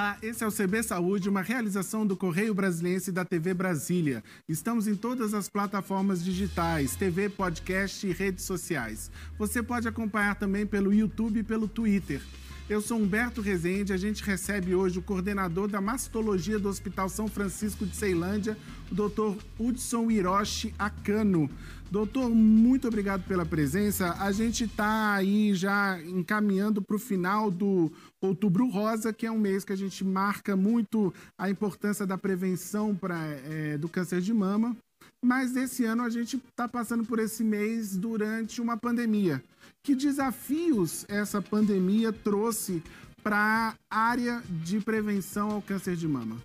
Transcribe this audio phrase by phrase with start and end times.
[0.00, 4.24] Olá, esse é o CB Saúde, uma realização do Correio Brasiliense da TV Brasília.
[4.48, 9.10] Estamos em todas as plataformas digitais, TV, podcast e redes sociais.
[9.38, 12.22] Você pode acompanhar também pelo YouTube e pelo Twitter.
[12.66, 17.28] Eu sou Humberto Rezende, a gente recebe hoje o coordenador da mastologia do Hospital São
[17.28, 18.56] Francisco de Ceilândia,
[18.90, 19.36] o Dr.
[19.58, 21.50] Hudson Hiroshi Akano.
[21.90, 24.14] Doutor, muito obrigado pela presença.
[24.20, 29.38] A gente está aí já encaminhando para o final do Outubro Rosa, que é um
[29.38, 34.32] mês que a gente marca muito a importância da prevenção pra, é, do câncer de
[34.34, 34.76] mama.
[35.24, 39.42] Mas esse ano a gente está passando por esse mês durante uma pandemia.
[39.82, 42.82] Que desafios essa pandemia trouxe
[43.22, 46.36] para a área de prevenção ao câncer de mama?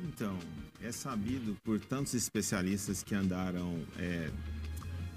[0.00, 0.36] Então,
[0.82, 4.30] é sabido por tantos especialistas que andaram é,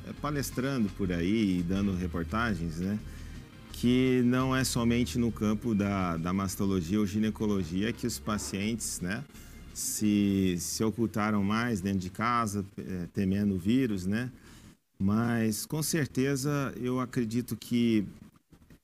[0.07, 2.99] é, palestrando por aí e dando reportagens, né?
[3.82, 9.24] Que não é somente no campo da, da mastologia ou ginecologia que os pacientes, né?
[9.74, 14.32] Se, se ocultaram mais dentro de casa, é, temendo o vírus, né?
[14.99, 18.05] Mas com certeza eu acredito que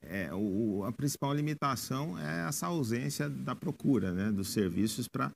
[0.01, 5.31] é, o, a principal limitação é essa ausência da procura né, dos serviços para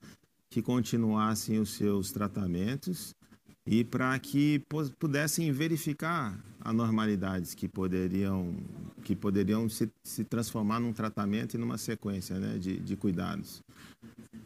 [0.49, 3.13] que continuassem os seus tratamentos
[3.67, 4.63] e para que
[4.97, 8.55] pudessem verificar anormalidades que poderiam,
[9.01, 13.61] que poderiam se, se transformar num tratamento e numa sequência né, de, de cuidados.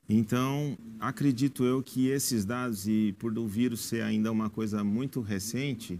[0.07, 5.19] Então, acredito eu que esses dados, e por o vírus ser ainda uma coisa muito
[5.19, 5.99] recente,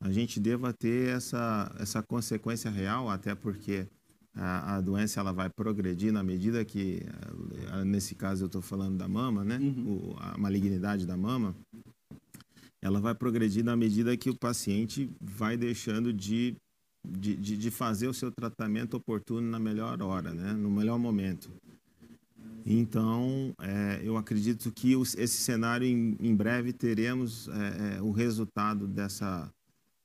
[0.00, 3.86] a gente deva ter essa, essa consequência real, até porque
[4.34, 7.02] a, a doença ela vai progredir na medida que,
[7.72, 9.58] eh, nesse caso eu estou falando da mama, né?
[9.58, 10.12] Uhum.
[10.12, 11.54] O, a malignidade da mama,
[12.82, 16.54] ela vai progredir na medida que o paciente vai deixando de,
[17.04, 20.52] de, de, de fazer o seu tratamento oportuno na melhor hora, né?
[20.52, 21.50] no melhor momento.
[22.66, 28.10] Então, é, eu acredito que os, esse cenário, em, em breve, teremos é, é, o
[28.10, 29.52] resultado dessa,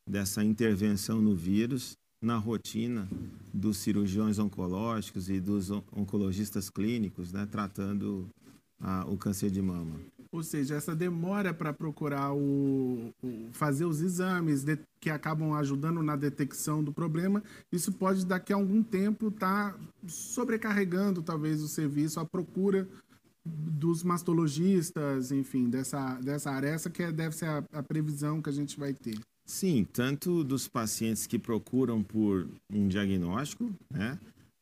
[0.06, 3.08] dessa intervenção no vírus na rotina
[3.54, 8.28] dos cirurgiões oncológicos e dos oncologistas clínicos, né, tratando
[8.80, 10.00] a, o câncer de mama.
[10.32, 16.04] Ou seja, essa demora para procurar o, o, fazer os exames de, que acabam ajudando
[16.04, 21.68] na detecção do problema, isso pode daqui a algum tempo estar tá sobrecarregando talvez o
[21.68, 22.88] serviço, a procura
[23.44, 26.68] dos mastologistas, enfim, dessa, dessa área.
[26.68, 29.18] Essa que é, deve ser a, a previsão que a gente vai ter.
[29.48, 34.20] Sim, tanto dos pacientes que procuram por um diagnóstico, né?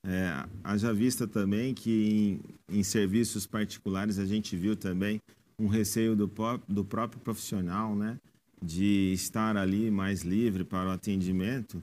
[0.09, 5.19] É, haja vista também que em, em, serviços particulares a gente viu também
[5.59, 6.31] um receio do,
[6.65, 8.17] do próprio profissional, né?
[8.63, 11.81] De estar ali mais livre para o atendimento,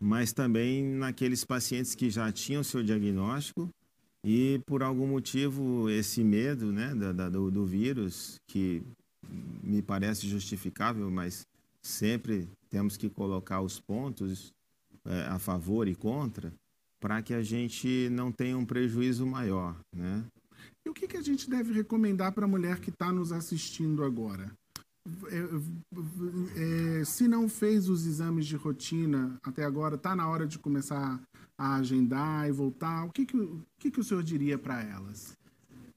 [0.00, 3.68] mas também naqueles pacientes que já tinham seu diagnóstico
[4.24, 6.94] e por algum motivo esse medo, né,
[7.30, 8.82] do, do vírus, que
[9.62, 11.46] me parece justificável, mas
[11.82, 14.52] sempre temos que colocar os pontos
[15.04, 16.50] é, a favor e contra
[17.00, 20.24] para que a gente não tenha um prejuízo maior, né?
[20.84, 24.02] E o que, que a gente deve recomendar para a mulher que está nos assistindo
[24.02, 24.50] agora?
[25.30, 30.58] É, é, se não fez os exames de rotina até agora, está na hora de
[30.58, 31.20] começar
[31.56, 33.04] a agendar e voltar.
[33.04, 35.36] O que, que, o, que, que o senhor diria para elas?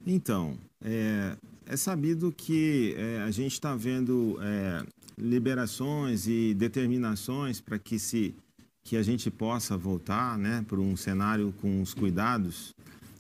[0.06, 4.85] Então, é, é sabido que é, a gente está vendo é,
[5.17, 8.35] liberações e determinações para que se
[8.83, 12.73] que a gente possa voltar, né, para um cenário com os cuidados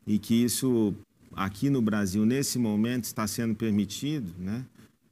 [0.05, 0.93] e que isso
[1.33, 4.65] aqui no Brasil nesse momento está sendo permitido, né,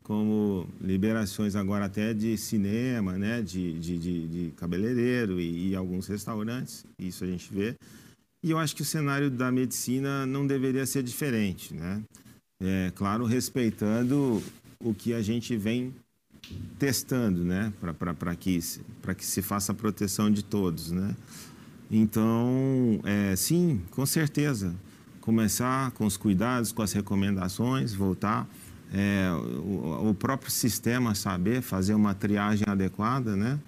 [0.03, 6.07] como liberações agora até de cinema, né, de, de, de, de cabeleireiro e, e alguns
[6.07, 7.75] restaurantes, isso a gente vê.
[8.41, 12.01] E eu acho que o cenário da medicina não deveria ser diferente, né?
[12.61, 14.41] É, claro, respeitando
[14.81, 15.93] o que a gente vem
[16.77, 17.73] testando, né,
[18.17, 18.59] para que,
[19.17, 21.15] que se faça a proteção de todos, né.
[21.91, 24.75] Então, é, sim, com certeza,
[25.21, 28.47] começar com os cuidados, com as recomendações, voltar,
[28.93, 33.59] é, o, o, próprio sistema saber fazer uma triagem adequada, né,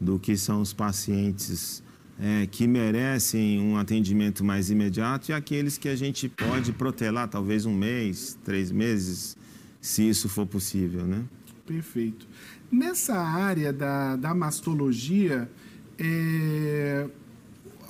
[0.00, 1.82] do que são os pacientes
[2.20, 7.64] é, que merecem um atendimento mais imediato e aqueles que a gente pode protelar talvez
[7.64, 9.36] um mês, três meses,
[9.80, 11.24] se isso for possível, né?
[11.68, 12.26] Perfeito.
[12.72, 15.50] Nessa área da, da mastologia,
[15.98, 17.06] é,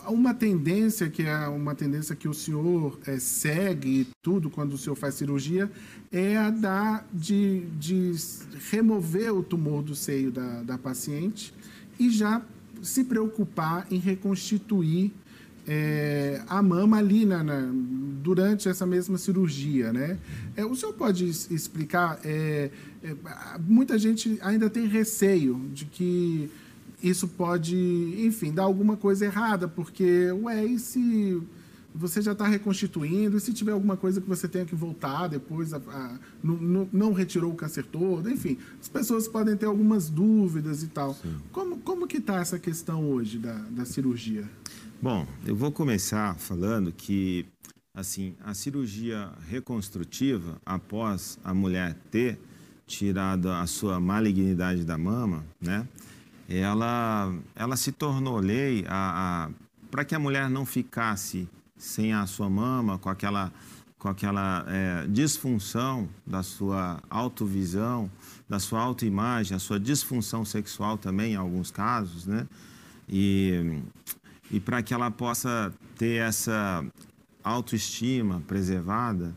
[0.08, 4.96] uma tendência que é uma tendência que o senhor é, segue tudo quando o senhor
[4.96, 5.70] faz cirurgia
[6.10, 8.12] é a da, de, de
[8.68, 11.54] remover o tumor do seio da, da paciente
[12.00, 12.42] e já
[12.82, 15.12] se preocupar em reconstituir
[15.68, 17.70] é, a mama ali na, na,
[18.28, 20.18] durante essa mesma cirurgia, né?
[20.54, 22.20] É, o senhor pode explicar?
[22.22, 22.70] É,
[23.02, 23.16] é,
[23.66, 26.50] muita gente ainda tem receio de que
[27.02, 27.74] isso pode,
[28.18, 31.40] enfim, dar alguma coisa errada, porque, ué, e se
[31.94, 35.72] você já está reconstituindo, e se tiver alguma coisa que você tenha que voltar depois,
[35.72, 40.82] a, a, não, não, retirou o câncer todo, enfim, as pessoas podem ter algumas dúvidas
[40.82, 41.16] e tal.
[41.50, 44.44] Como, como que está essa questão hoje da, da cirurgia?
[45.00, 47.46] Bom, eu vou começar falando que,
[47.94, 52.38] assim, a cirurgia reconstrutiva, após a mulher ter
[52.86, 55.86] tirado a sua malignidade da mama, né,
[56.48, 62.26] ela, ela se tornou lei a, a para que a mulher não ficasse sem a
[62.26, 63.52] sua mama, com aquela,
[63.98, 68.10] com aquela é, disfunção da sua autovisão,
[68.48, 72.46] da sua autoimagem, a sua disfunção sexual também, em alguns casos, né?
[73.08, 73.80] E,
[74.50, 76.84] e para que ela possa ter essa
[77.48, 79.34] autoestima preservada,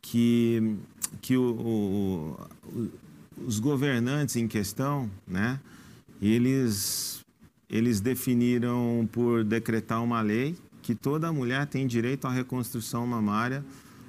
[0.00, 0.76] que,
[1.20, 2.90] que o, o, o,
[3.46, 5.60] os governantes em questão, né?
[6.20, 7.24] Eles,
[7.68, 13.64] eles definiram por decretar uma lei que toda mulher tem direito à reconstrução mamária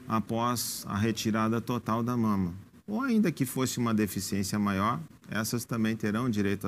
[0.07, 2.53] após a retirada total da mama.
[2.87, 4.99] Ou ainda que fosse uma deficiência maior,
[5.29, 6.67] essas também terão direito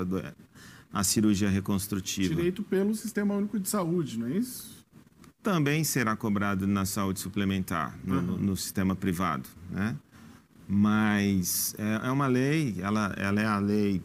[0.93, 2.33] à, cirurgia reconstrutiva.
[2.33, 4.74] Direito pelo Sistema Único de Saúde, não é isso?
[5.45, 8.37] Também será cobrado na saúde suplementar, no, uhum.
[8.37, 9.95] no sistema privado, né?
[10.67, 14.01] Mas é, é uma lei, ela, ela é a lei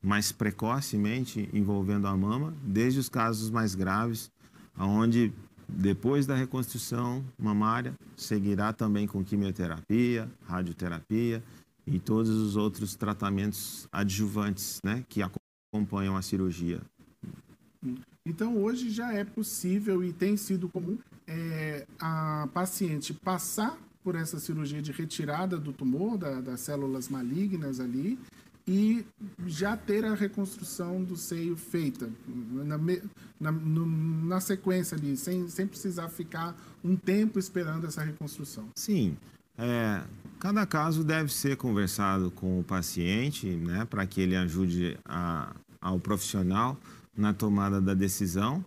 [0.00, 4.30] mais precocemente envolvendo a mama, desde os casos mais graves,
[4.78, 5.32] onde
[5.68, 11.42] depois da reconstrução mamária seguirá também com quimioterapia, radioterapia
[11.90, 16.80] e todos os outros tratamentos adjuvantes, né, que acompanham a cirurgia.
[18.24, 24.38] Então, hoje já é possível e tem sido comum é, a paciente passar por essa
[24.38, 28.18] cirurgia de retirada do tumor, da, das células malignas ali,
[28.66, 29.04] e
[29.46, 32.78] já ter a reconstrução do seio feita na,
[33.40, 36.54] na, na sequência ali, sem, sem precisar ficar
[36.84, 38.68] um tempo esperando essa reconstrução.
[38.76, 39.16] Sim.
[39.56, 40.04] É,
[40.38, 45.98] cada caso deve ser conversado com o paciente, né, para que ele ajude a, ao
[45.98, 46.76] profissional
[47.16, 48.64] na tomada da decisão,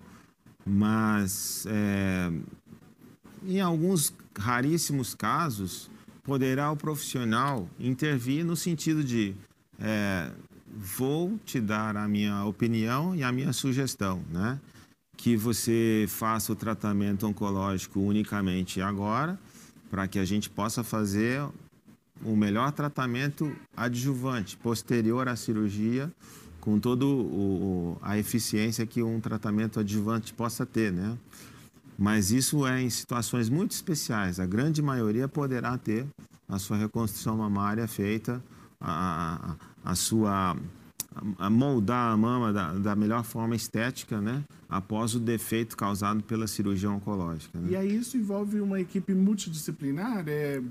[0.65, 2.31] mas é,
[3.45, 5.89] em alguns raríssimos casos
[6.23, 9.33] poderá o profissional intervir no sentido de
[9.79, 10.31] é,
[10.73, 14.59] vou te dar a minha opinião e a minha sugestão, né?
[15.17, 19.39] Que você faça o tratamento oncológico unicamente agora,
[19.91, 21.45] para que a gente possa fazer
[22.23, 26.09] o melhor tratamento adjuvante, posterior à cirurgia,
[26.61, 27.05] com toda
[28.01, 31.17] a eficiência que um tratamento adjuvante possa ter, né?
[31.97, 34.39] Mas isso é em situações muito especiais.
[34.39, 36.05] A grande maioria poderá ter
[36.47, 38.41] a sua reconstrução mamária feita,
[38.79, 40.55] a, a, a sua
[41.37, 44.43] a moldar a mama da, da, melhor forma estética, né?
[44.69, 47.59] Após o defeito causado pela cirurgia oncológica.
[47.59, 47.71] Né?
[47.71, 50.61] E aí isso envolve uma equipe multidisciplinar, é,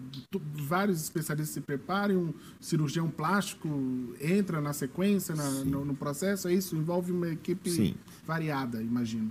[0.54, 3.68] vários especialistas se preparam, um cirurgião plástico
[4.18, 6.74] entra na sequência, na, no, no, processo, é isso?
[6.74, 7.94] Envolve uma equipe Sim.
[8.26, 9.30] variada, imagino.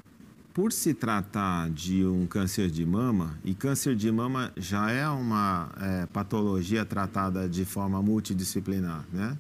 [0.54, 5.72] Por se tratar de um câncer de mama, e câncer de mama já é uma
[5.80, 9.38] é, patologia tratada de forma multidisciplinar, né?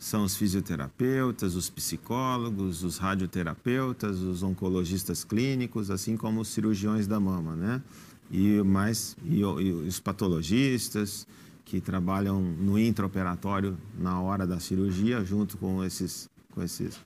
[0.00, 7.20] São os fisioterapeutas, os psicólogos, os radioterapeutas, os oncologistas clínicos, assim como os cirurgiões da
[7.20, 7.82] mama, né?
[8.30, 11.26] E mais e, e os patologistas
[11.66, 16.98] que trabalham no intraoperatório na hora da cirurgia, junto com esses com esses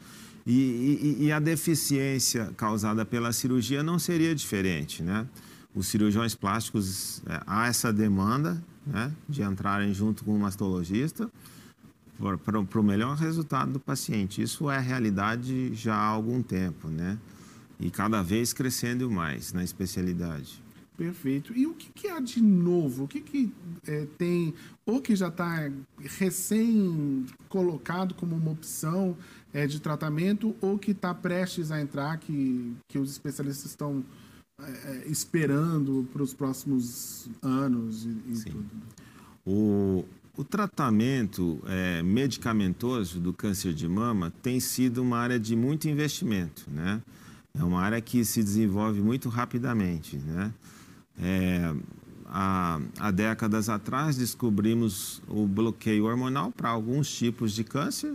[0.46, 5.26] e, e, e a deficiência causada pela cirurgia não seria diferente, né?
[5.74, 11.28] Os cirurgiões plásticos é, há essa demanda, né, de entrarem junto com o mastologista
[12.44, 14.42] para o melhor resultado do paciente.
[14.42, 17.18] Isso é realidade já há algum tempo, né?
[17.78, 20.62] E cada vez crescendo mais na especialidade.
[20.96, 21.52] Perfeito.
[21.56, 23.04] E o que, que há de novo?
[23.04, 23.52] O que, que
[23.84, 24.54] é, tem,
[24.86, 25.68] ou que já está
[25.98, 29.16] recém colocado como uma opção
[29.52, 34.04] é, de tratamento, ou que está prestes a entrar, que, que os especialistas estão
[34.56, 38.70] é esperando para os próximos anos e, e tudo?
[39.44, 40.04] O,
[40.36, 46.64] o tratamento é, medicamentoso do câncer de mama tem sido uma área de muito investimento,
[46.68, 47.00] né?
[47.56, 50.52] É uma área que se desenvolve muito rapidamente, né?
[51.20, 51.72] É,
[52.26, 58.14] há, há décadas atrás descobrimos o bloqueio hormonal para alguns tipos de câncer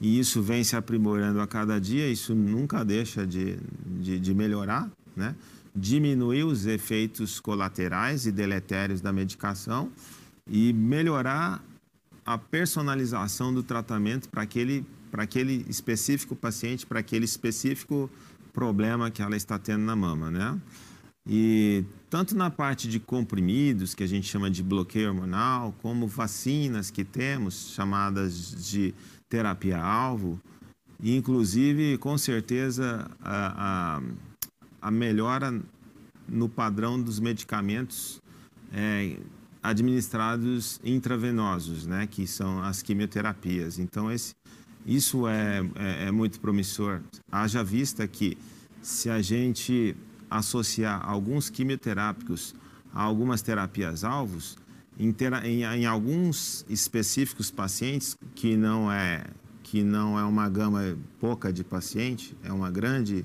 [0.00, 4.88] e isso vem se aprimorando a cada dia, isso nunca deixa de, de, de melhorar,
[5.16, 5.34] né?
[5.74, 9.90] diminuir os efeitos colaterais e deletérios da medicação
[10.50, 11.64] e melhorar
[12.26, 18.10] a personalização do tratamento para aquele, para aquele específico paciente, para aquele específico
[18.52, 20.60] problema que ela está tendo na mama, né?
[21.26, 26.90] E tanto na parte de comprimidos, que a gente chama de bloqueio hormonal, como vacinas
[26.90, 28.92] que temos, chamadas de
[29.28, 30.40] terapia-alvo,
[31.02, 35.60] inclusive, com certeza, a, a, a, melhora
[36.28, 38.20] no padrão dos medicamentos
[38.72, 39.16] é,
[39.62, 43.78] administrados intravenosos, né, que são as quimioterapias.
[43.78, 44.34] Então, esse,
[44.86, 47.00] isso é, é, é muito promissor.
[47.30, 48.38] Haja vista que
[48.80, 49.94] se a gente
[50.30, 52.54] associar alguns quimioterápicos
[52.92, 54.56] a algumas terapias-alvos,
[54.98, 55.14] em,
[55.44, 59.24] em, em, alguns específicos pacientes, que não é,
[59.62, 63.24] que não é uma gama pouca de paciente, é uma grande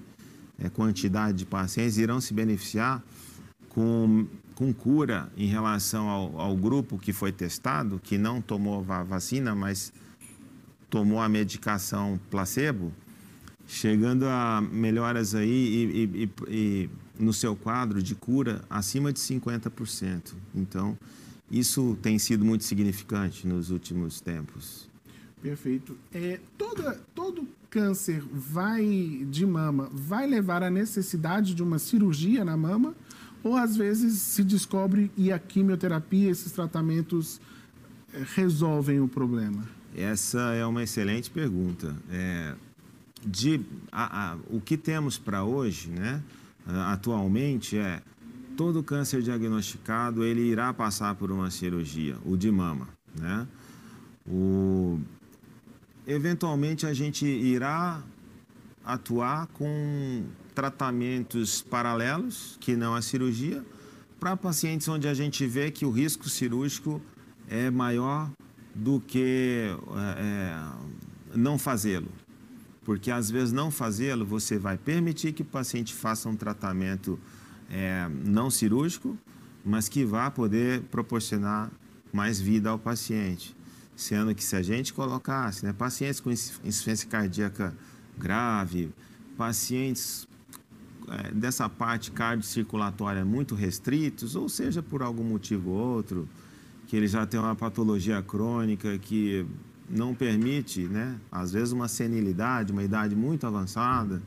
[0.57, 3.03] é, quantidade de pacientes, irão se beneficiar
[3.69, 4.25] com,
[4.55, 9.53] com cura em relação ao, ao grupo que foi testado, que não tomou a vacina,
[9.53, 9.91] mas
[10.89, 12.91] tomou a medicação placebo,
[13.67, 20.33] chegando a melhoras aí e, e, e, no seu quadro de cura acima de 50%.
[20.55, 20.97] Então,
[21.51, 24.89] isso tem sido muito significante nos últimos tempos.
[25.41, 25.97] Perfeito.
[26.13, 32.55] É, toda, todo câncer vai de mama vai levar à necessidade de uma cirurgia na
[32.55, 32.95] mama?
[33.45, 37.39] Ou às vezes se descobre e a quimioterapia, esses tratamentos
[38.11, 39.63] é, resolvem o problema?
[39.95, 41.95] Essa é uma excelente pergunta.
[42.09, 42.55] É,
[43.23, 43.61] de
[43.91, 46.23] a, a, o que temos para hoje, né,
[46.87, 48.01] atualmente é
[48.57, 53.47] todo câncer diagnosticado ele irá passar por uma cirurgia, o de mama, né?
[54.27, 54.99] O
[56.07, 58.01] eventualmente a gente irá
[58.83, 60.23] atuar com
[60.55, 63.63] tratamentos paralelos, que não a cirurgia,
[64.19, 67.01] para pacientes onde a gente vê que o risco cirúrgico
[67.47, 68.31] é maior
[68.73, 69.67] do que
[70.17, 70.57] é,
[71.35, 72.09] não fazê-lo
[72.85, 77.19] porque às vezes não fazê-lo, você vai permitir que o paciente faça um tratamento
[77.69, 79.17] é, não cirúrgico,
[79.65, 81.71] mas que vá poder proporcionar
[82.13, 83.55] mais vida ao paciente.
[83.95, 87.75] Sendo que se a gente colocasse né, pacientes com insuficiência cardíaca
[88.15, 88.93] grave,
[89.35, 90.34] pacientes é,
[91.33, 96.27] dessa parte cardiocirculatória muito restritos, ou seja, por algum motivo ou outro,
[96.87, 99.45] que ele já tem uma patologia crônica que
[99.89, 104.21] não permite, né, às vezes, uma senilidade, uma idade muito avançada,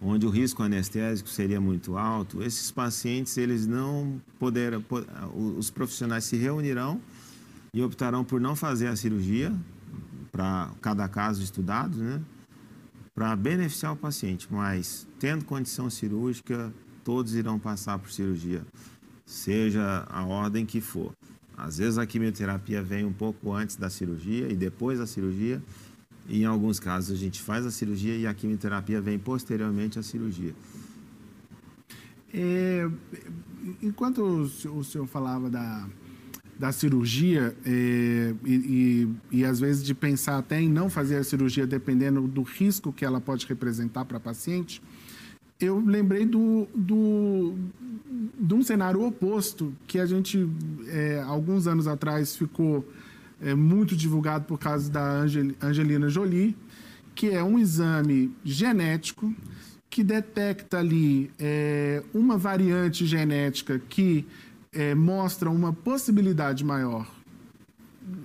[0.00, 4.82] onde o risco anestésico seria muito alto, esses pacientes, eles não poderão,
[5.56, 7.00] os profissionais se reunirão
[7.72, 9.54] e optarão por não fazer a cirurgia,
[10.32, 12.20] para cada caso estudado, né,
[13.14, 16.72] para beneficiar o paciente, mas tendo condição cirúrgica,
[17.04, 18.64] todos irão passar por cirurgia,
[19.26, 21.12] seja a ordem que for.
[21.56, 25.62] Às vezes a quimioterapia vem um pouco antes da cirurgia e depois da cirurgia.
[26.28, 30.02] E em alguns casos a gente faz a cirurgia e a quimioterapia vem posteriormente à
[30.02, 30.54] cirurgia.
[32.32, 32.88] É,
[33.82, 35.86] enquanto o senhor falava da,
[36.62, 38.54] da cirurgia é, e,
[39.32, 42.92] e, e, às vezes de pensar até em não fazer a cirurgia dependendo do risco
[42.92, 44.80] que ela pode representar para a paciente,
[45.58, 47.54] eu lembrei do, do,
[48.38, 50.48] de um cenário oposto que a gente,
[50.86, 52.88] é, alguns anos atrás, ficou
[53.40, 56.56] é, muito divulgado por causa da Angel, Angelina Jolie,
[57.12, 59.34] que é um exame genético
[59.90, 64.24] que detecta ali é, uma variante genética que
[64.72, 67.06] é, mostra uma possibilidade maior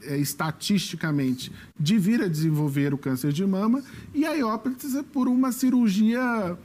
[0.03, 5.51] é, estatisticamente de vir a desenvolver o câncer de mama e aí opta por uma
[5.51, 6.57] cirurgia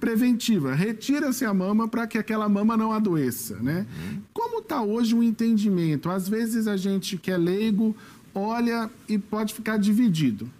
[0.00, 0.74] preventiva.
[0.74, 3.86] Retira-se a mama para que aquela mama não adoeça, né?
[4.10, 4.22] Uhum.
[4.32, 6.10] Como está hoje o entendimento?
[6.10, 7.94] Às vezes a gente que é leigo
[8.34, 10.50] olha e pode ficar dividido.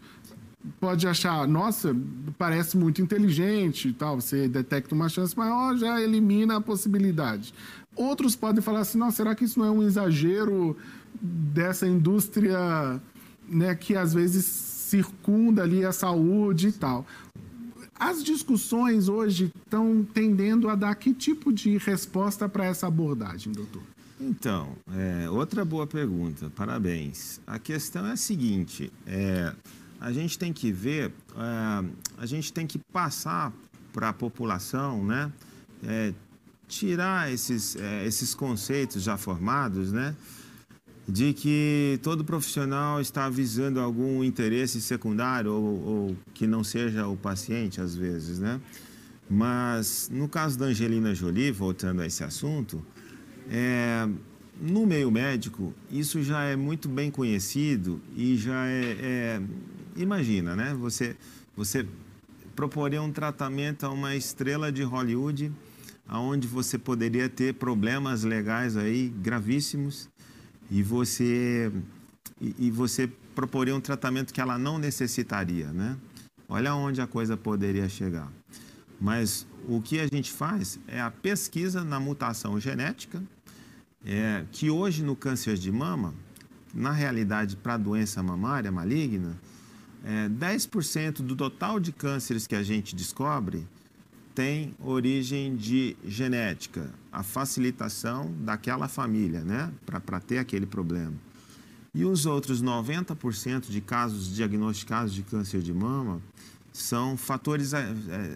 [0.81, 1.95] pode achar, nossa,
[2.39, 7.55] parece muito inteligente e tal, você detecta uma chance maior, já elimina a possibilidade.
[7.97, 10.77] Outros podem falar assim, não, será que isso não é um exagero
[11.21, 13.01] dessa indústria
[13.49, 17.07] né, que às vezes circunda ali a saúde e tal?
[17.99, 23.83] As discussões hoje estão tendendo a dar que tipo de resposta para essa abordagem, doutor?
[24.21, 27.41] Então, é, outra boa pergunta, parabéns.
[27.47, 29.53] A questão é a seguinte: é,
[29.99, 31.85] a gente tem que ver, é,
[32.19, 33.53] a gente tem que passar
[33.93, 35.33] para a população, né?
[36.69, 40.15] Tirar esses, é, esses conceitos já formados, né?
[41.09, 47.17] De que todo profissional está visando algum interesse secundário ou, ou que não seja o
[47.17, 48.61] paciente, às vezes, né?
[49.29, 52.85] Mas no caso da Angelina Jolie, voltando a esse assunto,
[53.51, 54.09] é,
[54.61, 59.43] no meio médico, isso já é muito bem conhecido e já é, é
[59.97, 60.75] imagina, né?
[60.75, 61.17] Você,
[61.57, 61.87] você
[62.55, 65.53] proporia um tratamento a uma estrela de Hollywood,
[66.09, 70.09] aonde você poderia ter problemas legais aí gravíssimos
[70.71, 71.73] e você
[72.41, 75.97] e, você proporia um tratamento que ela não necessitaria, né?
[76.49, 78.31] Olha onde a coisa poderia chegar.
[79.01, 83.23] Mas o que a gente faz é a pesquisa na mutação genética,
[84.05, 86.15] é, que hoje no câncer de mama,
[86.75, 89.37] na realidade para a doença mamária maligna,
[90.05, 93.67] é, 10% do total de cânceres que a gente descobre
[94.37, 101.15] tem origem de genética, a facilitação daquela família, né, para ter aquele problema.
[101.95, 106.21] E os outros 90% de casos diagnosticados de câncer de mama
[106.71, 107.81] são fatores, é,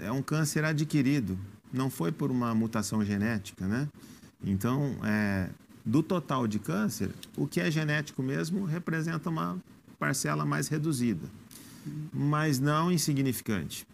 [0.03, 1.39] é, é um câncer adquirido,
[1.71, 3.87] não foi por uma mutação genética, né?
[4.43, 5.51] Então, é,
[5.85, 9.59] do total de câncer, o que é genético mesmo representa uma
[9.99, 11.29] parcela mais reduzida
[12.13, 13.87] mas não insignificante.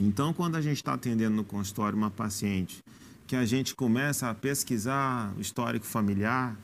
[0.00, 2.82] Então, quando a gente está atendendo no consultório uma paciente
[3.26, 6.56] que a gente começa a pesquisar o histórico familiar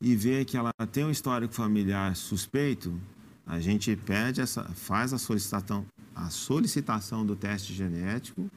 [0.00, 2.98] e vê que ela tem um histórico familiar suspeito,
[3.46, 5.84] a gente pede essa, faz a solicitação,
[6.14, 8.50] a solicitação do teste genético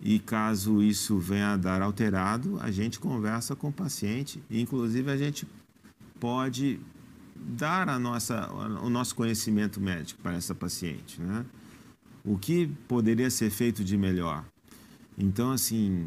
[0.00, 5.16] e caso isso venha a dar alterado, a gente conversa com o paciente, inclusive a
[5.16, 5.46] gente
[6.20, 6.78] pode
[7.34, 11.44] dar a nossa, o nosso conhecimento médico para essa paciente, né?
[12.28, 14.44] O que poderia ser feito de melhor?
[15.16, 16.06] Então, assim,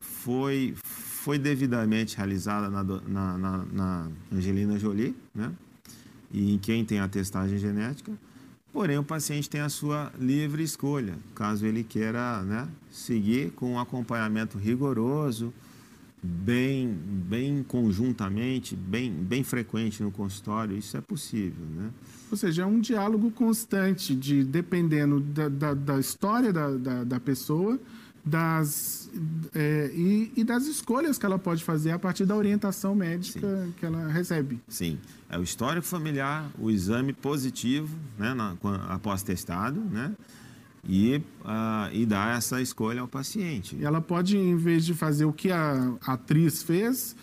[0.00, 5.52] foi, foi devidamente realizada na, na, na, na Angelina Jolie, né?
[6.32, 8.12] E em quem tem a testagem genética.
[8.72, 13.78] Porém, o paciente tem a sua livre escolha, caso ele queira né, seguir com um
[13.78, 15.54] acompanhamento rigoroso,
[16.22, 21.90] bem, bem conjuntamente, bem, bem frequente no consultório, isso é possível, né?
[22.30, 27.20] Ou seja, é um diálogo constante de, dependendo da, da, da história da, da, da,
[27.20, 27.80] pessoa
[28.24, 29.10] das,
[29.54, 33.74] é, e, e, das escolhas que ela pode fazer a partir da orientação médica Sim.
[33.78, 34.60] que ela recebe.
[34.68, 38.56] Sim, é o histórico familiar, o exame positivo, né, na,
[38.90, 40.12] após testado, né?
[40.88, 43.76] E, uh, e dar essa escolha ao paciente.
[43.76, 47.14] E ela pode, em vez de fazer o que a atriz fez,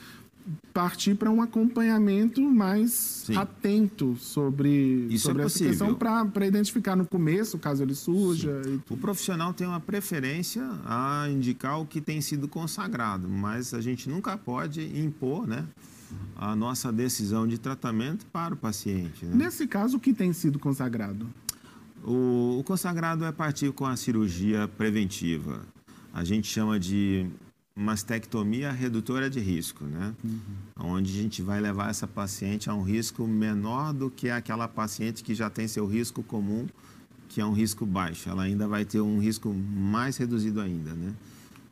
[0.74, 2.91] partir para um acompanhamento mais
[3.26, 3.36] Sim.
[3.36, 8.62] atento sobre, Isso é sobre é essa questão para identificar no começo, caso ele surja.
[8.89, 14.10] O profissional tem uma preferência a indicar o que tem sido consagrado, mas a gente
[14.10, 15.65] nunca pode impor, né?
[16.38, 19.26] A nossa decisão de tratamento para o paciente.
[19.26, 19.46] Né?
[19.46, 21.28] Nesse caso, o que tem sido consagrado?
[22.08, 25.65] O, o consagrado é partir com a cirurgia preventiva.
[26.13, 27.28] A gente chama de
[27.76, 30.15] mastectomia redutora de risco, né?
[30.24, 30.39] Uhum.
[30.96, 35.22] Onde a gente vai levar essa paciente a um risco menor do que aquela paciente
[35.22, 36.65] que já tem seu risco comum,
[37.28, 38.30] que é um risco baixo.
[38.30, 41.13] Ela ainda vai ter um risco mais reduzido ainda, né?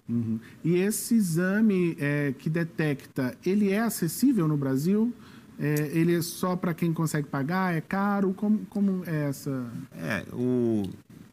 [0.10, 0.38] Uhum.
[0.66, 5.14] E esse exame é, que detecta, ele é acessível no Brasil?
[5.60, 7.74] É, ele é só para quem consegue pagar?
[7.74, 8.34] É caro?
[8.34, 9.72] Como, como é essa?
[9.94, 10.84] É, o,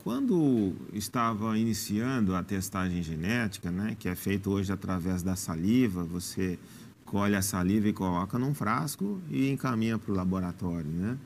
[0.02, 6.58] quando estava iniciando a testagem genética, né, que é feito hoje através da saliva, você
[7.04, 11.18] colhe a saliva e coloca num frasco e encaminha para o laboratório, né?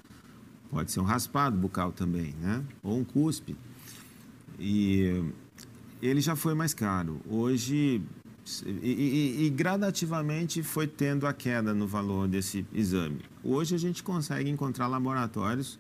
[0.71, 2.63] Pode ser um raspado bucal também, né?
[2.83, 3.57] Ou um cuspe.
[4.59, 5.23] E
[6.03, 7.21] ele já foi mais caro.
[7.29, 8.03] Hoje
[8.65, 13.21] e, e, e, gradativamente foi tendo a queda no valor desse exame.
[13.43, 15.79] Hoje a gente consegue encontrar laboratórios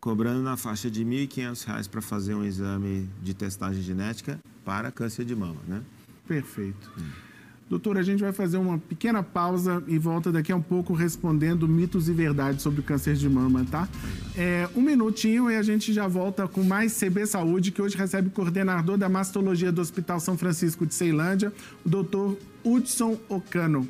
[0.00, 5.24] cobrando na faixa de R$ 1.500 para fazer um exame de testagem genética para câncer
[5.24, 5.82] de mama, né?
[6.26, 6.92] Perfeito.
[6.98, 7.25] Hum.
[7.68, 11.66] Doutor, a gente vai fazer uma pequena pausa e volta daqui a um pouco respondendo
[11.66, 13.88] mitos e verdades sobre o câncer de mama, tá?
[14.36, 18.28] É, um minutinho e a gente já volta com mais CB Saúde, que hoje recebe
[18.28, 21.52] o coordenador da mastologia do Hospital São Francisco de Ceilândia,
[21.84, 23.88] o doutor Hudson Ocano.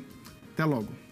[0.53, 1.06] Até logo.